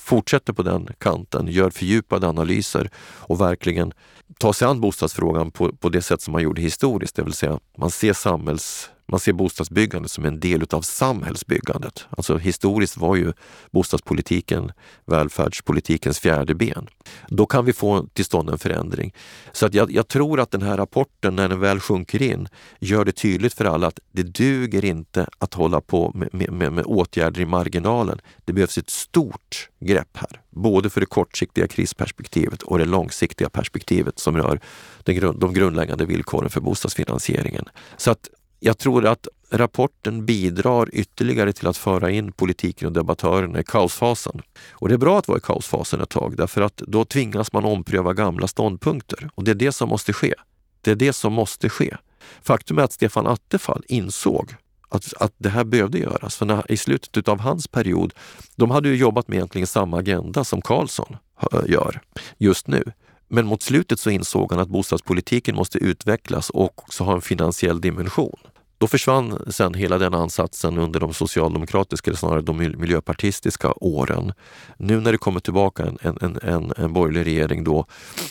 [0.10, 3.94] fortsätter på den kanten, gör fördjupade analyser och verkligen
[4.38, 7.60] tar sig an bostadsfrågan på, på det sätt som man gjorde historiskt, det vill säga
[7.78, 12.06] man ser samhälls man ser bostadsbyggandet som en del utav samhällsbyggandet.
[12.10, 13.34] Alltså historiskt var ju
[13.72, 14.72] bostadspolitiken
[15.06, 16.88] välfärdspolitikens fjärde ben.
[17.28, 19.14] Då kan vi få till stånd en förändring.
[19.52, 22.48] Så att jag, jag tror att den här rapporten, när den väl sjunker in,
[22.80, 26.86] gör det tydligt för alla att det duger inte att hålla på med, med, med
[26.86, 28.22] åtgärder i marginalen.
[28.46, 34.20] Det behövs ett stort grepp här, både för det kortsiktiga krisperspektivet och det långsiktiga perspektivet
[34.20, 34.60] som rör
[35.04, 37.66] den, de grundläggande villkoren för bostadsfinansieringen.
[37.98, 38.30] Så att
[38.60, 44.42] jag tror att rapporten bidrar ytterligare till att föra in politiken och debattörerna i kaosfasen.
[44.72, 47.66] Och det är bra att vara i kaosfasen ett tag därför att då tvingas man
[47.66, 50.34] ompröva gamla ståndpunkter och det är det som måste ske.
[50.82, 51.98] Det är det som måste ske.
[52.42, 54.56] Faktum är att Stefan Attefall insåg
[54.90, 56.36] att, att det här behövde göras.
[56.36, 58.14] För när, i slutet av hans period,
[58.56, 61.18] de hade ju jobbat med egentligen samma agenda som Karlsson
[61.52, 62.02] eh, gör
[62.38, 62.84] just nu.
[63.30, 67.82] Men mot slutet så insåg han att bostadspolitiken måste utvecklas och också ha en finansiell
[67.82, 68.40] dimension.
[68.78, 74.34] Då försvann sen hela den ansatsen under de socialdemokratiska, eller snarare de miljöpartistiska åren.
[74.78, 77.86] Nu när det kommer tillbaka en, en, en, en borgerlig regering då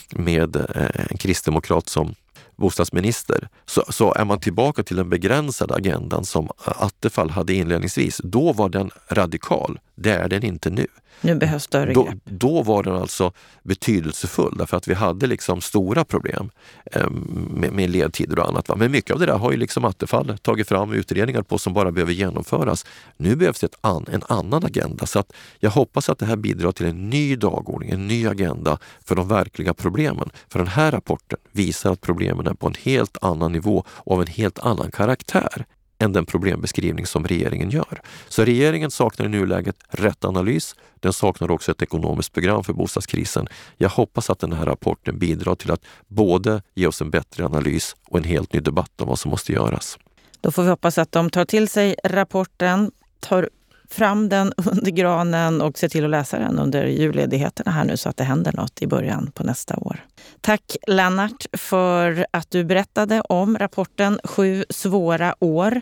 [0.09, 2.15] med eh, en kristdemokrat som
[2.55, 8.21] bostadsminister så, så är man tillbaka till den begränsade agendan som Attefall hade inledningsvis.
[8.23, 10.87] Då var den radikal, det är den inte nu.
[11.21, 13.31] Nu behövs större då, då var den alltså
[13.63, 16.49] betydelsefull därför att vi hade liksom stora problem
[16.91, 18.69] eh, med, med ledtider och annat.
[18.69, 18.75] Va?
[18.75, 21.91] Men mycket av det där har ju liksom Attefall tagit fram utredningar på som bara
[21.91, 22.85] behöver genomföras.
[23.17, 26.71] Nu behövs det an, en annan agenda så att jag hoppas att det här bidrar
[26.71, 30.29] till en ny dagordning, en ny agenda för de verkliga problemen.
[30.49, 34.21] För den här rapporten visar att problemen är på en helt annan nivå och av
[34.21, 35.65] en helt annan karaktär
[35.99, 38.01] än den problembeskrivning som regeringen gör.
[38.27, 40.75] Så regeringen saknar i nuläget rätt analys.
[40.99, 43.47] Den saknar också ett ekonomiskt program för bostadskrisen.
[43.77, 47.95] Jag hoppas att den här rapporten bidrar till att både ge oss en bättre analys
[48.05, 49.97] och en helt ny debatt om vad som måste göras.
[50.41, 53.49] Då får vi hoppas att de tar till sig rapporten, tar
[53.91, 58.09] fram den under granen och se till att läsa den under julledigheterna här nu så
[58.09, 60.05] att det händer något i början på nästa år.
[60.41, 65.81] Tack Lennart för att du berättade om rapporten Sju svåra år.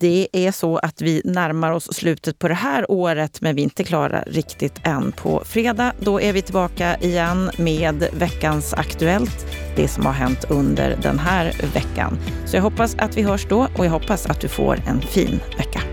[0.00, 3.64] Det är så att vi närmar oss slutet på det här året men vi är
[3.64, 5.12] inte klara riktigt än.
[5.12, 9.46] På fredag då är vi tillbaka igen med veckans Aktuellt.
[9.76, 12.18] Det som har hänt under den här veckan.
[12.46, 15.40] Så jag hoppas att vi hörs då och jag hoppas att du får en fin
[15.58, 15.87] vecka.